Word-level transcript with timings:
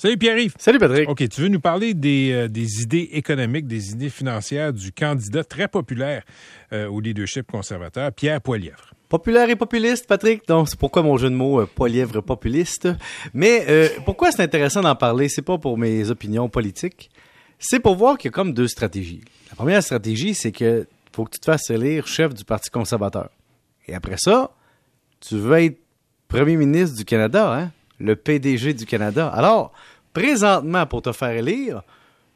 Salut 0.00 0.16
Pierre-Yves. 0.16 0.54
Salut 0.56 0.78
Patrick. 0.78 1.10
OK, 1.10 1.28
tu 1.28 1.42
veux 1.42 1.48
nous 1.48 1.60
parler 1.60 1.92
des, 1.92 2.32
euh, 2.32 2.48
des, 2.48 2.80
idées 2.80 3.10
économiques, 3.12 3.66
des 3.66 3.90
idées 3.90 4.08
financières 4.08 4.72
du 4.72 4.92
candidat 4.92 5.44
très 5.44 5.68
populaire 5.68 6.22
euh, 6.72 6.88
au 6.88 7.00
leadership 7.00 7.46
conservateur, 7.46 8.10
Pierre 8.10 8.40
Poilièvre. 8.40 8.94
Populaire 9.10 9.50
et 9.50 9.56
populiste, 9.56 10.06
Patrick? 10.06 10.48
Donc, 10.48 10.70
c'est 10.70 10.78
pourquoi 10.78 11.02
mon 11.02 11.18
jeu 11.18 11.28
de 11.28 11.34
mots, 11.34 11.60
euh, 11.60 11.66
Poilièvre 11.66 12.22
populiste? 12.22 12.88
Mais 13.34 13.66
euh, 13.68 13.88
pourquoi 14.06 14.32
c'est 14.32 14.42
intéressant 14.42 14.80
d'en 14.80 14.96
parler? 14.96 15.28
C'est 15.28 15.42
pas 15.42 15.58
pour 15.58 15.76
mes 15.76 16.10
opinions 16.10 16.48
politiques. 16.48 17.10
C'est 17.58 17.80
pour 17.80 17.94
voir 17.94 18.16
qu'il 18.16 18.30
y 18.30 18.32
a 18.32 18.32
comme 18.32 18.54
deux 18.54 18.68
stratégies. 18.68 19.20
La 19.50 19.56
première 19.56 19.82
stratégie, 19.82 20.32
c'est 20.34 20.50
que 20.50 20.86
faut 21.12 21.26
que 21.26 21.32
tu 21.32 21.40
te 21.40 21.44
fasses 21.44 21.68
élire 21.68 22.06
chef 22.06 22.32
du 22.32 22.46
Parti 22.46 22.70
conservateur. 22.70 23.28
Et 23.86 23.94
après 23.94 24.16
ça, 24.16 24.50
tu 25.20 25.36
veux 25.36 25.58
être 25.58 25.78
premier 26.26 26.56
ministre 26.56 26.96
du 26.96 27.04
Canada, 27.04 27.52
hein? 27.52 27.70
Le 28.00 28.16
PDG 28.16 28.74
du 28.74 28.86
Canada. 28.86 29.28
Alors, 29.28 29.72
présentement, 30.12 30.86
pour 30.86 31.02
te 31.02 31.12
faire 31.12 31.30
élire, 31.30 31.82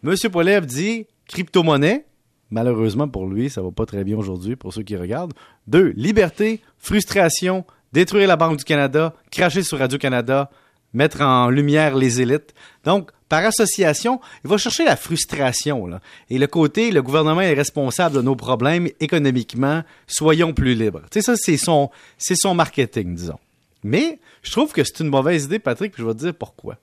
M. 0.05 0.15
Poilievre 0.31 0.67
dit 0.67 1.07
crypto-monnaie. 1.29 2.05
Malheureusement 2.51 3.09
pour 3.09 3.27
lui, 3.27 3.51
ça 3.51 3.63
va 3.63 3.73
pas 3.73 3.87
très 3.87 4.05
bien 4.05 4.17
aujourd'hui 4.17 4.55
pour 4.55 4.73
ceux 4.73 4.83
qui 4.83 4.97
regardent. 4.97 5.33
Deux, 5.67 5.93
liberté, 5.97 6.61
frustration, 6.79 7.65
détruire 7.93 8.29
la 8.29 8.37
Banque 8.37 8.59
du 8.59 8.65
Canada, 8.65 9.15
cracher 9.31 9.63
sur 9.63 9.79
Radio-Canada, 9.79 10.51
mettre 10.93 11.23
en 11.23 11.49
lumière 11.49 11.97
les 11.97 12.21
élites. 12.21 12.55
Donc, 12.85 13.11
par 13.29 13.45
association, 13.45 14.21
il 14.45 14.51
va 14.51 14.59
chercher 14.59 14.85
la 14.85 14.97
frustration. 14.97 15.89
Et 16.31 16.39
le 16.39 16.47
côté, 16.47 16.91
le 16.91 17.03
gouvernement 17.03 17.41
est 17.41 17.55
responsable 17.55 18.15
de 18.15 18.23
nos 18.23 18.37
problèmes 18.37 18.89
économiquement, 19.01 19.83
soyons 20.07 20.53
plus 20.53 20.75
libres. 20.75 21.03
Tu 21.11 21.21
sais, 21.21 21.23
ça, 21.23 21.35
c'est 21.37 21.57
son, 21.57 21.91
c'est 22.19 22.37
son 22.37 22.55
marketing, 22.55 23.15
disons. 23.15 23.39
Mais 23.85 24.19
je 24.43 24.51
trouve 24.51 24.73
que 24.73 24.83
c'est 24.83 25.01
une 25.01 25.09
mauvaise 25.09 25.45
idée, 25.45 25.59
Patrick, 25.59 25.93
puis 25.93 26.03
je 26.03 26.09
vais 26.09 26.15
te 26.15 26.19
dire 26.19 26.35
pourquoi. 26.35 26.79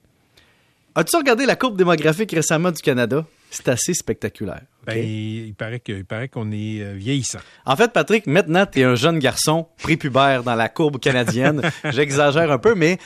As-tu 0.94 1.16
regardé 1.16 1.46
la 1.46 1.56
courbe 1.56 1.78
démographique 1.78 2.32
récemment 2.32 2.72
du 2.72 2.82
Canada? 2.82 3.26
C'est 3.50 3.68
assez 3.70 3.94
spectaculaire. 3.94 4.62
Ben, 4.86 4.98
il 4.98 5.54
paraît 5.54 5.80
que, 5.80 5.92
il 5.92 6.06
paraît 6.06 6.28
qu'on 6.28 6.52
est 6.52 6.82
euh, 6.82 6.94
vieillissant. 6.96 7.40
En 7.66 7.76
fait, 7.76 7.92
Patrick, 7.92 8.28
maintenant, 8.28 8.66
tu 8.66 8.80
es 8.80 8.84
un 8.84 8.96
jeune 8.96 9.20
garçon 9.20 9.68
prépubère 9.82 10.44
dans 10.44 10.56
la 10.56 10.70
courbe 10.70 11.00
canadienne. 11.00 11.62
J'exagère 11.92 12.52
un 12.52 12.58
peu, 12.58 12.76
mais 12.76 12.98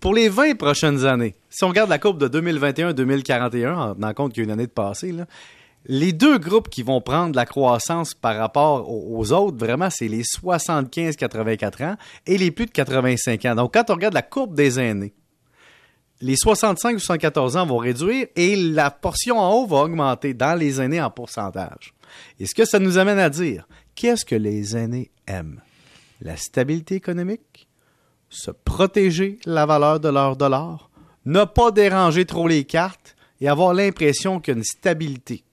pour 0.00 0.14
les 0.14 0.28
20 0.28 0.56
prochaines 0.56 1.04
années, 1.06 1.34
si 1.50 1.64
on 1.64 1.68
regarde 1.68 1.90
la 1.90 1.98
courbe 1.98 2.18
de 2.18 2.40
2021-2041, 2.40 3.74
en 3.74 3.94
tenant 3.94 4.14
compte 4.14 4.32
qu'il 4.32 4.42
y 4.42 4.46
a 4.46 4.46
une 4.46 4.52
année 4.52 4.66
de 4.66 4.72
passé, 4.72 5.12
là, 5.12 5.26
les 5.86 6.12
deux 6.12 6.38
groupes 6.38 6.68
qui 6.68 6.82
vont 6.82 7.00
prendre 7.00 7.36
la 7.36 7.44
croissance 7.44 8.14
par 8.14 8.36
rapport 8.36 8.88
aux 8.88 9.32
autres, 9.32 9.58
vraiment, 9.58 9.90
c'est 9.90 10.08
les 10.08 10.22
75-84 10.22 11.84
ans 11.84 11.96
et 12.26 12.38
les 12.38 12.50
plus 12.50 12.66
de 12.66 12.70
85 12.70 13.44
ans. 13.44 13.54
Donc, 13.54 13.74
quand 13.74 13.90
on 13.90 13.94
regarde 13.94 14.14
la 14.14 14.22
courbe 14.22 14.54
des 14.54 14.80
aînés, 14.80 15.14
les 16.20 16.36
65 16.36 16.96
ou 16.96 16.98
74 16.98 17.56
ans 17.56 17.66
vont 17.66 17.76
réduire 17.76 18.28
et 18.34 18.56
la 18.56 18.90
portion 18.90 19.38
en 19.38 19.52
haut 19.52 19.66
va 19.66 19.78
augmenter 19.78 20.32
dans 20.32 20.58
les 20.58 20.80
aînés 20.80 21.02
en 21.02 21.10
pourcentage. 21.10 21.92
Et 22.38 22.46
ce 22.46 22.54
que 22.54 22.64
ça 22.64 22.78
nous 22.78 22.96
amène 22.96 23.18
à 23.18 23.28
dire, 23.28 23.68
qu'est-ce 23.94 24.24
que 24.24 24.34
les 24.34 24.76
aînés 24.76 25.10
aiment? 25.26 25.60
La 26.22 26.36
stabilité 26.36 26.94
économique, 26.94 27.68
se 28.30 28.50
protéger 28.50 29.38
la 29.44 29.66
valeur 29.66 30.00
de 30.00 30.08
leur 30.08 30.36
dollar, 30.36 30.90
ne 31.26 31.44
pas 31.44 31.70
déranger 31.70 32.24
trop 32.24 32.48
les 32.48 32.64
cartes 32.64 33.16
et 33.40 33.48
avoir 33.48 33.74
l'impression 33.74 34.40
qu'il 34.40 34.64
stabilité. 34.64 35.44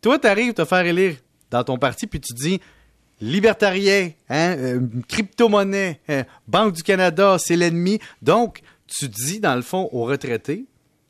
Toi, 0.00 0.18
tu 0.18 0.26
arrives 0.26 0.54
te 0.54 0.64
faire 0.64 0.84
élire 0.84 1.16
dans 1.50 1.64
ton 1.64 1.78
parti, 1.78 2.06
puis 2.06 2.20
tu 2.20 2.32
dis 2.34 2.60
libertarien, 3.20 4.10
hein, 4.28 4.56
euh, 4.58 4.80
crypto-monnaie, 5.08 6.00
hein, 6.08 6.24
Banque 6.48 6.74
du 6.74 6.82
Canada, 6.82 7.36
c'est 7.38 7.56
l'ennemi. 7.56 8.00
Donc, 8.20 8.62
tu 8.86 9.08
dis, 9.08 9.38
dans 9.38 9.54
le 9.54 9.62
fond, 9.62 9.88
aux 9.92 10.04
retraités, 10.04 10.66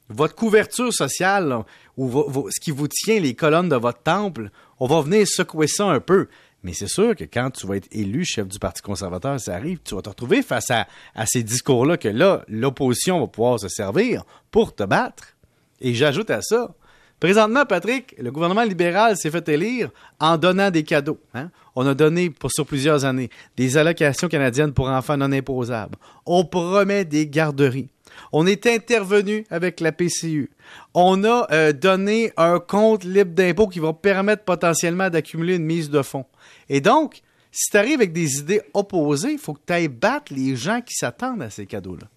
votre 0.09 0.35
couverture 0.35 0.93
sociale, 0.93 1.65
ou 1.97 2.51
ce 2.51 2.61
qui 2.61 2.71
vous 2.71 2.89
tient 2.89 3.19
les 3.19 3.35
colonnes 3.35 3.71
de 3.71 3.77
votre 3.77 4.03
temple, 4.03 4.51
on 4.79 4.87
va 4.87 5.01
venir 5.01 5.27
secouer 5.27 5.67
ça 5.67 5.87
un 5.87 6.01
peu. 6.01 6.29
Mais 6.63 6.75
c'est 6.75 6.89
sûr 6.89 7.17
que 7.17 7.25
quand 7.25 7.51
tu 7.51 7.67
vas 7.67 7.77
être 7.77 7.89
élu 7.91 8.25
chef 8.25 8.47
du 8.47 8.59
Parti 8.59 8.83
conservateur, 8.83 9.41
ça 9.41 9.55
arrive, 9.55 9.81
tu 9.83 9.95
vas 9.95 10.03
te 10.03 10.09
retrouver 10.09 10.43
face 10.43 10.71
à, 10.71 10.87
à 11.15 11.27
ces 11.27 11.43
discours-là 11.43 11.97
que 11.97 12.09
là, 12.09 12.45
l'opposition 12.47 13.21
va 13.21 13.27
pouvoir 13.27 13.59
se 13.59 13.69
servir 13.69 14.25
pour 14.51 14.75
te 14.75 14.85
battre. 14.85 15.37
Et 15.81 15.95
j'ajoute 15.95 16.31
à 16.31 16.41
ça, 16.43 16.75
Présentement, 17.23 17.65
Patrick, 17.65 18.17
le 18.19 18.33
gouvernement 18.33 18.65
libéral 18.65 19.17
s'est 19.17 19.31
fait 19.31 19.49
élire 19.49 19.91
en 20.19 20.37
donnant 20.37 20.73
des 20.73 20.83
cadeaux. 20.83 21.21
Hein? 21.35 21.51
On 21.77 21.87
a 21.87 21.95
donné 21.95 22.31
pour, 22.31 22.51
sur 22.51 22.67
plusieurs 22.67 23.05
années 23.05 23.31
des 23.57 23.77
allocations 23.77 24.27
canadiennes 24.27 24.73
pour 24.73 24.89
enfants 24.89 25.17
non 25.17 25.31
imposables. 25.31 25.95
On 26.27 26.45
promet 26.45 27.05
des 27.05 27.29
garderies. 27.29 27.91
On 28.33 28.45
est 28.45 28.67
intervenu 28.67 29.47
avec 29.51 29.79
la 29.79 29.93
PCU. 29.93 30.51
On 30.95 31.23
a 31.23 31.47
euh, 31.53 31.73
donné 31.73 32.33
un 32.37 32.59
compte 32.59 33.05
libre 33.05 33.37
d'impôt 33.37 33.69
qui 33.69 33.79
va 33.79 33.93
permettre 33.93 34.43
potentiellement 34.43 35.09
d'accumuler 35.09 35.55
une 35.55 35.65
mise 35.65 35.91
de 35.91 36.03
fonds. 36.03 36.27
Et 36.69 36.81
donc, 36.81 37.23
si 37.53 37.71
tu 37.71 37.77
arrives 37.77 38.01
avec 38.01 38.13
des 38.13 38.39
idées 38.39 38.63
opposées, 38.75 39.35
il 39.35 39.39
faut 39.39 39.55
que 39.55 39.63
tu 39.65 39.73
ailles 39.73 39.87
battre 39.87 40.35
les 40.35 40.57
gens 40.57 40.81
qui 40.81 40.95
s'attendent 40.97 41.43
à 41.43 41.51
ces 41.51 41.67
cadeaux-là. 41.67 42.09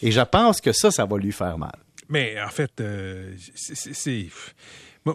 Et 0.00 0.10
je 0.10 0.22
pense 0.22 0.62
que 0.62 0.72
ça, 0.72 0.90
ça 0.90 1.04
va 1.04 1.18
lui 1.18 1.32
faire 1.32 1.58
mal. 1.58 1.76
Mais 2.08 2.40
en 2.40 2.48
fait, 2.48 2.80
euh, 2.80 3.34
c'est. 3.54 4.28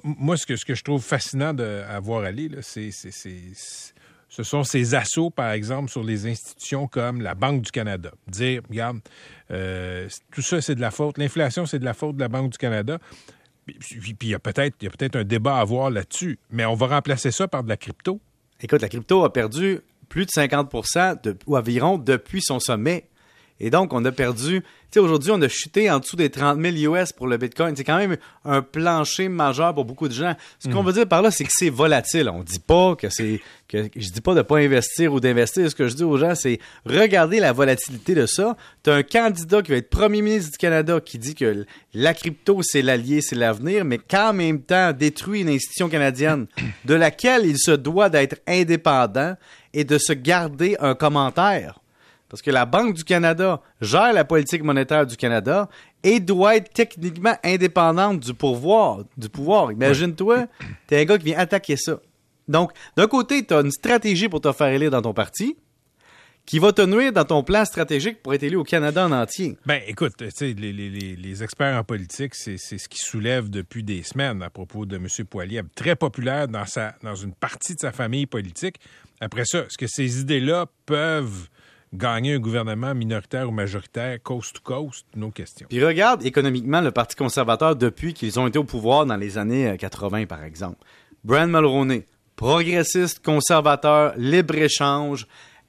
Moi, 0.03 0.37
ce 0.37 0.45
que, 0.45 0.55
ce 0.55 0.63
que 0.63 0.73
je 0.73 0.83
trouve 0.83 1.03
fascinant 1.03 1.53
de, 1.53 1.83
à 1.87 1.99
voir 1.99 2.23
aller, 2.23 2.49
c'est, 2.61 2.91
ce 2.91 4.43
sont 4.43 4.63
ces 4.63 4.95
assauts, 4.95 5.29
par 5.29 5.51
exemple, 5.51 5.91
sur 5.91 6.03
les 6.03 6.27
institutions 6.27 6.87
comme 6.87 7.21
la 7.21 7.35
Banque 7.35 7.63
du 7.63 7.71
Canada. 7.71 8.11
Dire, 8.27 8.61
regarde, 8.69 8.99
euh, 9.51 10.07
tout 10.31 10.41
ça, 10.41 10.61
c'est 10.61 10.75
de 10.75 10.81
la 10.81 10.91
faute. 10.91 11.17
L'inflation, 11.17 11.65
c'est 11.65 11.79
de 11.79 11.83
la 11.83 11.93
faute 11.93 12.15
de 12.15 12.21
la 12.21 12.29
Banque 12.29 12.51
du 12.51 12.57
Canada. 12.57 12.99
Puis, 13.65 14.15
il 14.21 14.27
y 14.29 14.33
a 14.33 14.39
peut-être 14.39 14.77
peut 14.77 15.19
un 15.19 15.23
débat 15.25 15.57
à 15.57 15.59
avoir 15.59 15.89
là-dessus, 15.89 16.39
mais 16.49 16.65
on 16.65 16.75
va 16.75 16.87
remplacer 16.87 17.31
ça 17.31 17.49
par 17.49 17.63
de 17.63 17.69
la 17.69 17.75
crypto. 17.75 18.21
Écoute, 18.61 18.81
la 18.81 18.87
crypto 18.87 19.25
a 19.25 19.33
perdu 19.33 19.81
plus 20.07 20.25
de 20.25 20.31
50 20.31 21.23
de, 21.23 21.37
ou 21.47 21.57
environ 21.57 21.97
depuis 21.97 22.41
son 22.41 22.59
sommet. 22.59 23.09
Et 23.61 23.69
donc, 23.69 23.93
on 23.93 24.03
a 24.03 24.11
perdu 24.11 24.63
sais, 24.91 24.99
aujourd'hui, 24.99 25.31
on 25.31 25.41
a 25.41 25.47
chuté 25.47 25.89
en 25.89 25.99
dessous 25.99 26.15
des 26.15 26.29
30 26.29 26.59
000 26.61 26.93
US 26.93 27.13
pour 27.13 27.27
le 27.27 27.37
Bitcoin. 27.37 27.75
C'est 27.75 27.83
quand 27.83 27.97
même 27.97 28.17
un 28.45 28.61
plancher 28.61 29.29
majeur 29.29 29.73
pour 29.73 29.85
beaucoup 29.85 30.07
de 30.07 30.13
gens. 30.13 30.35
Ce 30.59 30.67
qu'on 30.67 30.83
hmm. 30.83 30.87
veut 30.87 30.93
dire 30.93 31.07
par 31.07 31.21
là, 31.21 31.31
c'est 31.31 31.43
que 31.43 31.51
c'est 31.53 31.69
volatile. 31.69 32.29
On 32.29 32.43
dit 32.43 32.59
pas 32.59 32.95
que 32.95 33.09
c'est, 33.09 33.39
que 33.67 33.87
je 33.95 34.09
dis 34.09 34.21
pas 34.21 34.33
de 34.33 34.41
pas 34.41 34.57
investir 34.57 35.13
ou 35.13 35.19
d'investir. 35.19 35.69
Ce 35.69 35.75
que 35.75 35.87
je 35.87 35.95
dis 35.95 36.03
aux 36.03 36.17
gens, 36.17 36.35
c'est 36.35 36.59
regarder 36.85 37.39
la 37.39 37.53
volatilité 37.53 38.15
de 38.15 38.25
ça. 38.25 38.57
Tu 38.83 38.89
as 38.89 38.95
un 38.95 39.03
candidat 39.03 39.61
qui 39.61 39.71
va 39.71 39.77
être 39.77 39.89
premier 39.89 40.21
ministre 40.21 40.51
du 40.51 40.57
Canada 40.57 40.99
qui 40.99 41.17
dit 41.17 41.35
que 41.35 41.65
la 41.93 42.13
crypto, 42.13 42.61
c'est 42.61 42.81
l'allié, 42.81 43.21
c'est 43.21 43.35
l'avenir, 43.35 43.85
mais 43.85 43.97
qu'en 43.97 44.33
même 44.33 44.61
temps 44.61 44.91
détruit 44.91 45.41
une 45.41 45.49
institution 45.49 45.89
canadienne 45.89 46.47
de 46.85 46.95
laquelle 46.95 47.45
il 47.45 47.57
se 47.57 47.71
doit 47.71 48.09
d'être 48.09 48.37
indépendant 48.47 49.35
et 49.73 49.83
de 49.85 49.97
se 49.97 50.13
garder 50.13 50.75
un 50.79 50.95
commentaire 50.95 51.80
parce 52.31 52.41
que 52.41 52.49
la 52.49 52.65
Banque 52.65 52.93
du 52.93 53.03
Canada 53.03 53.61
gère 53.81 54.13
la 54.13 54.23
politique 54.23 54.63
monétaire 54.63 55.05
du 55.05 55.17
Canada 55.17 55.67
et 56.01 56.21
doit 56.21 56.55
être 56.55 56.71
techniquement 56.71 57.35
indépendante 57.43 58.21
du 58.21 58.33
pouvoir. 58.33 58.99
Du 59.17 59.27
pouvoir. 59.27 59.73
Imagine-toi, 59.73 60.47
t'es 60.87 61.01
un 61.01 61.03
gars 61.03 61.17
qui 61.17 61.25
vient 61.25 61.37
attaquer 61.37 61.75
ça. 61.75 61.99
Donc, 62.47 62.71
d'un 62.95 63.07
côté, 63.07 63.45
tu 63.45 63.53
as 63.53 63.59
une 63.59 63.71
stratégie 63.71 64.29
pour 64.29 64.39
te 64.39 64.49
faire 64.53 64.69
élire 64.69 64.91
dans 64.91 65.01
ton 65.01 65.13
parti 65.13 65.57
qui 66.45 66.57
va 66.57 66.71
te 66.71 66.81
nuire 66.81 67.11
dans 67.11 67.25
ton 67.25 67.43
plan 67.43 67.65
stratégique 67.65 68.23
pour 68.23 68.33
être 68.33 68.43
élu 68.43 68.55
au 68.55 68.63
Canada 68.63 69.05
en 69.05 69.11
entier. 69.11 69.57
Ben, 69.65 69.81
écoute, 69.85 70.13
les, 70.39 70.53
les, 70.53 70.71
les, 70.71 71.43
experts 71.43 71.77
en 71.77 71.83
politique, 71.83 72.33
c'est 72.33 72.57
ce 72.57 72.87
qui 72.87 72.97
soulève 72.97 73.49
depuis 73.49 73.83
des 73.83 74.03
semaines 74.03 74.41
à 74.41 74.49
propos 74.49 74.85
de 74.85 74.95
M. 74.95 75.07
Poilier, 75.29 75.63
très 75.75 75.97
populaire 75.97 76.47
dans, 76.47 76.65
sa, 76.65 76.95
dans 77.03 77.15
une 77.15 77.33
partie 77.33 77.75
de 77.75 77.81
sa 77.81 77.91
famille 77.91 78.25
politique. 78.25 78.77
Après 79.19 79.43
ça, 79.43 79.59
est-ce 79.59 79.77
que 79.77 79.87
ces 79.87 80.21
idées-là 80.21 80.67
peuvent 80.85 81.49
gagner 81.93 82.35
un 82.35 82.39
gouvernement 82.39 82.95
minoritaire 82.95 83.49
ou 83.49 83.51
majoritaire, 83.51 84.21
coast 84.23 84.55
to 84.55 84.61
coast, 84.63 85.05
nos 85.15 85.31
questions. 85.31 85.67
Puis 85.69 85.83
regarde 85.83 86.25
économiquement 86.25 86.81
le 86.81 86.91
Parti 86.91 87.15
conservateur 87.15 87.75
depuis 87.75 88.13
qu'ils 88.13 88.39
ont 88.39 88.47
été 88.47 88.57
au 88.57 88.63
pouvoir 88.63 89.05
dans 89.05 89.17
les 89.17 89.37
années 89.37 89.75
80, 89.77 90.21
euh, 90.21 90.25
par 90.25 90.43
exemple. 90.43 90.77
Brian 91.23 91.47
Mulroney, 91.47 92.05
progressiste, 92.35 93.23
conservateur, 93.23 94.13
libre-échange, 94.17 95.27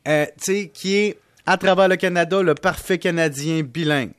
euh, 0.09 0.27
qui 0.73 0.97
est, 0.97 1.19
à 1.45 1.57
travers 1.57 1.89
le 1.89 1.97
Canada, 1.97 2.43
le 2.43 2.55
parfait 2.55 2.99
Canadien 2.99 3.63
bilingue. 3.63 4.13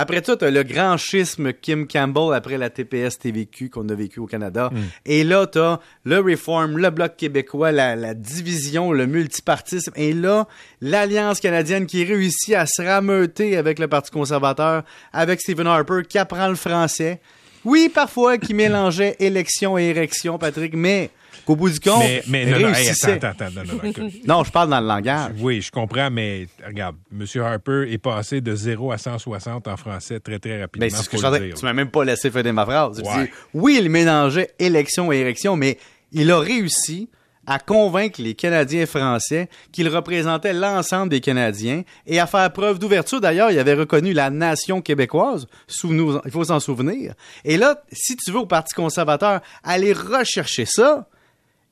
Après 0.00 0.22
ça, 0.24 0.36
tu 0.36 0.44
as 0.44 0.52
le 0.52 0.62
grand 0.62 0.96
schisme 0.96 1.52
Kim 1.52 1.88
Campbell 1.88 2.32
après 2.32 2.56
la 2.56 2.70
TPS 2.70 3.18
TVQ 3.18 3.68
qu'on 3.68 3.88
a 3.88 3.94
vécu 3.96 4.20
au 4.20 4.26
Canada. 4.26 4.70
Mm. 4.72 4.76
Et 5.06 5.24
là, 5.24 5.44
tu 5.48 5.58
as 5.58 5.80
le 6.04 6.20
Reform, 6.20 6.78
le 6.78 6.90
Bloc 6.90 7.16
québécois, 7.16 7.72
la, 7.72 8.14
division, 8.14 8.92
le 8.92 9.08
multipartisme. 9.08 9.90
Et 9.96 10.12
là, 10.12 10.46
l'Alliance 10.80 11.40
canadienne 11.40 11.86
qui 11.86 12.04
réussit 12.04 12.54
à 12.54 12.64
se 12.66 12.80
rameuter 12.80 13.56
avec 13.56 13.80
le 13.80 13.88
Parti 13.88 14.12
conservateur, 14.12 14.84
avec 15.12 15.40
Stephen 15.40 15.66
Harper 15.66 16.02
qui 16.08 16.18
apprend 16.18 16.46
le 16.46 16.54
français. 16.54 17.20
Oui, 17.68 17.90
parfois, 17.94 18.38
qui 18.38 18.54
mélangeait 18.54 19.16
élection 19.20 19.76
et 19.76 19.84
érection, 19.84 20.38
Patrick, 20.38 20.74
mais 20.74 21.10
qu'au 21.44 21.54
bout 21.54 21.68
du 21.68 21.78
compte, 21.78 22.00
Mais, 22.00 22.22
mais 22.26 22.46
non, 22.46 22.60
non, 22.60 22.74
hey, 22.74 22.88
attends, 22.88 23.12
attends, 23.12 23.44
attends, 23.44 23.54
non, 23.54 23.74
non, 23.74 23.90
écoute. 23.90 24.12
Non, 24.26 24.42
je 24.42 24.50
parle 24.50 24.70
dans 24.70 24.80
le 24.80 24.86
langage. 24.86 25.32
Oui, 25.38 25.60
je 25.60 25.70
comprends, 25.70 26.10
mais 26.10 26.46
regarde, 26.66 26.96
M. 27.12 27.26
Harper 27.42 27.92
est 27.92 27.98
passé 27.98 28.40
de 28.40 28.54
0 28.54 28.90
à 28.90 28.96
160 28.96 29.68
en 29.68 29.76
français 29.76 30.18
très, 30.18 30.38
très 30.38 30.62
rapidement. 30.62 30.86
Mais 30.86 30.90
c'est 30.90 31.02
ce 31.02 31.10
que 31.10 31.18
je. 31.18 31.54
Tu 31.54 31.64
m'as 31.66 31.74
même 31.74 31.90
pas 31.90 32.04
laissé 32.04 32.30
finir 32.30 32.54
ma 32.54 32.64
phrase. 32.64 33.00
Ouais. 33.00 33.24
dis, 33.24 33.30
oui, 33.52 33.78
il 33.82 33.90
mélangeait 33.90 34.50
élection 34.58 35.12
et 35.12 35.18
érection, 35.18 35.54
mais 35.54 35.76
il 36.12 36.30
a 36.30 36.38
réussi 36.38 37.10
à 37.50 37.58
convaincre 37.58 38.20
les 38.20 38.34
Canadiens 38.34 38.84
français 38.84 39.48
qu'il 39.72 39.88
représentait 39.88 40.52
l'ensemble 40.52 41.08
des 41.08 41.20
Canadiens 41.20 41.82
et 42.06 42.20
à 42.20 42.26
faire 42.26 42.52
preuve 42.52 42.78
d'ouverture. 42.78 43.22
D'ailleurs, 43.22 43.50
il 43.50 43.58
avait 43.58 43.72
reconnu 43.72 44.12
la 44.12 44.28
nation 44.28 44.82
québécoise. 44.82 45.46
Souvenons- 45.66 46.20
il 46.26 46.30
faut 46.30 46.44
s'en 46.44 46.60
souvenir. 46.60 47.14
Et 47.44 47.56
là, 47.56 47.82
si 47.90 48.16
tu 48.16 48.30
veux 48.30 48.40
au 48.40 48.46
Parti 48.46 48.74
conservateur 48.74 49.40
aller 49.64 49.92
rechercher 49.92 50.66
ça, 50.66 51.08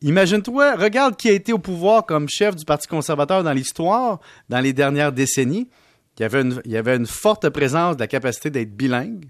Imagine-toi, 0.02 0.76
regarde 0.76 1.16
qui 1.16 1.30
a 1.30 1.32
été 1.32 1.54
au 1.54 1.58
pouvoir 1.58 2.04
comme 2.04 2.28
chef 2.28 2.54
du 2.54 2.66
Parti 2.66 2.86
conservateur 2.86 3.42
dans 3.42 3.54
l'histoire, 3.54 4.20
dans 4.50 4.60
les 4.60 4.74
dernières 4.74 5.10
décennies. 5.10 5.70
Il 6.20 6.60
il 6.66 6.70
y 6.70 6.76
avait 6.76 6.96
une 6.96 7.06
forte 7.06 7.48
présence 7.48 7.96
de 7.96 8.00
la 8.00 8.06
capacité 8.06 8.50
d'être 8.50 8.76
bilingue. 8.76 9.24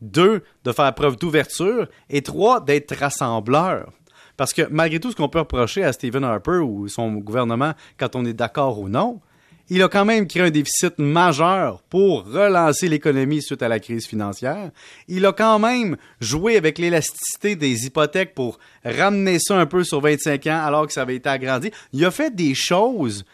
Deux, 0.00 0.42
de 0.64 0.72
faire 0.72 0.94
preuve 0.94 1.16
d'ouverture. 1.16 1.88
Et 2.08 2.22
trois, 2.22 2.60
d'être 2.60 2.96
rassembleur. 2.96 3.92
Parce 4.38 4.54
que 4.54 4.62
malgré 4.70 5.00
tout 5.00 5.10
ce 5.10 5.16
qu'on 5.16 5.28
peut 5.28 5.40
reprocher 5.40 5.82
à 5.84 5.92
Stephen 5.92 6.22
Harper 6.22 6.58
ou 6.58 6.88
son 6.88 7.12
gouvernement, 7.14 7.72
quand 7.98 8.14
on 8.14 8.24
est 8.24 8.32
d'accord 8.32 8.78
ou 8.78 8.88
non, 8.88 9.20
il 9.68 9.82
a 9.82 9.88
quand 9.88 10.04
même 10.04 10.28
créé 10.28 10.44
un 10.44 10.50
déficit 10.50 10.96
majeur 10.98 11.82
pour 11.90 12.24
relancer 12.24 12.88
l'économie 12.88 13.42
suite 13.42 13.62
à 13.62 13.68
la 13.68 13.80
crise 13.80 14.06
financière. 14.06 14.70
Il 15.08 15.26
a 15.26 15.32
quand 15.32 15.58
même 15.58 15.96
joué 16.20 16.56
avec 16.56 16.78
l'élasticité 16.78 17.56
des 17.56 17.84
hypothèques 17.84 18.34
pour 18.34 18.60
ramener 18.84 19.40
ça 19.40 19.58
un 19.58 19.66
peu 19.66 19.82
sur 19.82 20.00
25 20.00 20.46
ans 20.46 20.62
alors 20.64 20.86
que 20.86 20.92
ça 20.92 21.02
avait 21.02 21.16
été 21.16 21.28
agrandi. 21.28 21.72
Il 21.92 22.04
a 22.04 22.12
fait 22.12 22.34
des 22.34 22.54
choses 22.54 23.24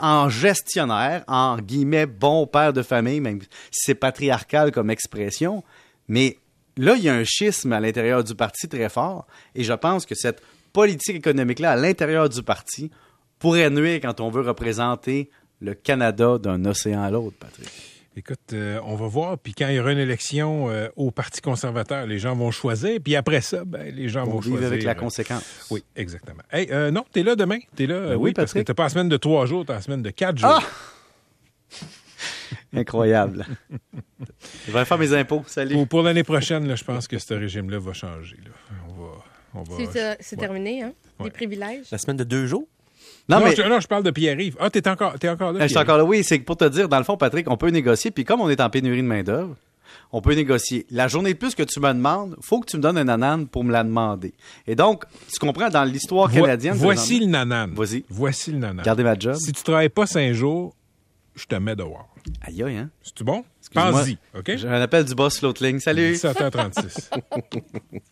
en 0.00 0.28
gestionnaire, 0.28 1.24
en 1.26 1.58
guillemets, 1.58 2.06
bon 2.06 2.46
père 2.46 2.72
de 2.72 2.82
famille, 2.82 3.20
même 3.20 3.40
si 3.42 3.80
c'est 3.86 3.96
patriarcal 3.96 4.70
comme 4.70 4.90
expression. 4.90 5.64
Mais 6.06 6.38
là, 6.76 6.94
il 6.96 7.02
y 7.02 7.08
a 7.08 7.14
un 7.14 7.24
schisme 7.24 7.72
à 7.72 7.80
l'intérieur 7.80 8.24
du 8.24 8.34
parti 8.34 8.68
très 8.68 8.88
fort. 8.88 9.26
Et 9.54 9.64
je 9.64 9.72
pense 9.72 10.06
que 10.06 10.14
cette 10.14 10.42
politique 10.72 11.16
économique-là, 11.16 11.72
à 11.72 11.76
l'intérieur 11.76 12.28
du 12.28 12.42
parti, 12.42 12.90
pourrait 13.38 13.70
nuire 13.70 14.00
quand 14.00 14.20
on 14.20 14.30
veut 14.30 14.42
représenter 14.42 15.30
le 15.60 15.74
Canada 15.74 16.38
d'un 16.38 16.64
océan 16.64 17.02
à 17.02 17.10
l'autre, 17.10 17.36
Patrick. 17.38 17.68
Écoute, 18.14 18.52
euh, 18.52 18.78
on 18.84 18.94
va 18.94 19.06
voir. 19.06 19.38
Puis 19.38 19.54
quand 19.54 19.68
il 19.68 19.76
y 19.76 19.80
aura 19.80 19.92
une 19.92 19.98
élection 19.98 20.68
euh, 20.68 20.88
au 20.96 21.10
Parti 21.10 21.40
conservateur, 21.40 22.04
les 22.04 22.18
gens 22.18 22.34
vont 22.34 22.50
choisir. 22.50 23.00
Puis 23.02 23.16
après 23.16 23.40
ça, 23.40 23.64
ben, 23.64 23.94
les 23.94 24.10
gens 24.10 24.24
On 24.26 24.32
vont 24.32 24.42
choisir. 24.42 24.66
avec 24.66 24.82
la 24.82 24.90
euh, 24.90 24.94
conséquence. 24.94 25.42
Oui, 25.70 25.82
exactement. 25.96 26.42
Hey, 26.52 26.68
euh, 26.70 26.90
non, 26.90 27.04
t'es 27.10 27.22
là 27.22 27.36
demain. 27.36 27.58
T'es 27.74 27.86
là. 27.86 28.00
Ben 28.00 28.08
oui, 28.16 28.16
oui, 28.16 28.32
parce 28.34 28.52
que 28.52 28.58
t'as 28.58 28.74
pas 28.74 28.82
la 28.82 28.88
semaine 28.90 29.08
de 29.08 29.16
trois 29.16 29.46
jours, 29.46 29.64
t'as 29.64 29.74
la 29.74 29.80
semaine 29.80 30.02
de 30.02 30.10
quatre 30.10 30.36
jours. 30.38 30.50
Ah! 30.50 30.62
Incroyable. 32.74 33.46
Je 34.66 34.72
vais 34.72 34.84
faire 34.84 34.98
mes 34.98 35.12
impôts. 35.14 35.42
Salut. 35.46 35.74
Pour, 35.74 35.88
pour 35.88 36.02
l'année 36.02 36.22
prochaine, 36.24 36.66
là, 36.66 36.74
je 36.74 36.84
pense 36.84 37.06
que 37.06 37.18
ce 37.18 37.34
régime-là 37.34 37.78
va 37.78 37.92
changer. 37.92 38.36
là. 38.44 38.50
On 38.88 38.92
va. 39.02 39.08
On 39.54 39.62
va 39.62 39.76
C'est 40.20 40.36
Ouais. 40.36 40.40
terminé, 40.40 40.82
hein? 40.82 40.92
Ouais. 41.18 41.26
Les 41.26 41.30
privilèges? 41.30 41.86
La 41.90 41.98
semaine 41.98 42.16
de 42.16 42.24
deux 42.24 42.46
jours? 42.46 42.66
Non, 43.28 43.38
Non, 43.40 43.44
mais 43.46 43.54
je, 43.54 43.62
non, 43.62 43.78
je 43.80 43.86
parle 43.86 44.02
de 44.02 44.10
Pierre-Yves. 44.10 44.56
Ah, 44.58 44.70
t'es 44.70 44.88
encore, 44.88 45.18
t'es 45.18 45.28
encore 45.28 45.52
là. 45.52 45.60
je 45.62 45.68
suis 45.68 45.78
encore 45.78 45.98
là. 45.98 46.04
Oui, 46.04 46.24
c'est 46.24 46.38
pour 46.38 46.56
te 46.56 46.64
dire, 46.68 46.88
dans 46.88 46.98
le 46.98 47.04
fond, 47.04 47.16
Patrick, 47.16 47.48
on 47.50 47.56
peut 47.56 47.68
négocier. 47.68 48.10
Puis 48.10 48.24
comme 48.24 48.40
on 48.40 48.48
est 48.48 48.60
en 48.60 48.70
pénurie 48.70 49.02
de 49.02 49.06
main-d'œuvre, 49.06 49.54
on 50.10 50.20
peut 50.22 50.34
négocier. 50.34 50.86
La 50.90 51.08
journée 51.08 51.34
de 51.34 51.38
plus 51.38 51.54
que 51.54 51.62
tu 51.62 51.78
me 51.80 51.88
demandes, 51.92 52.36
faut 52.40 52.60
que 52.60 52.66
tu 52.66 52.76
me 52.78 52.82
donnes 52.82 52.98
un 52.98 53.08
anane 53.08 53.46
pour 53.46 53.64
me 53.64 53.72
la 53.72 53.84
demander. 53.84 54.32
Et 54.66 54.74
donc, 54.74 55.04
tu 55.32 55.38
comprends, 55.38 55.68
dans 55.68 55.84
l'histoire 55.84 56.28
Vo- 56.28 56.40
canadienne. 56.40 56.74
voici 56.74 57.14
le 57.20 57.26
présentement- 57.26 57.38
nanan. 57.56 57.74
Vas-y. 57.74 58.04
Voici 58.08 58.52
le 58.52 58.58
nanan. 58.58 58.82
Gardez 58.84 59.04
ma 59.04 59.18
job. 59.18 59.34
Si 59.36 59.52
tu 59.52 59.62
travailles 59.62 59.88
pas 59.90 60.06
cinq 60.06 60.32
jours, 60.32 60.74
je 61.34 61.46
te 61.46 61.54
mets 61.54 61.76
dehors. 61.76 62.08
Aïe, 62.42 62.62
aïe, 62.62 62.76
hein? 62.76 62.90
C'est-tu 63.02 63.24
bon? 63.24 63.44
Pense-y, 63.72 64.18
OK? 64.34 64.56
J'ai 64.56 64.68
un 64.68 64.80
appel 64.80 65.04
du 65.04 65.14
boss 65.14 65.38
Floatling. 65.38 65.80
Salut. 65.80 66.12
17h36. 66.12 67.10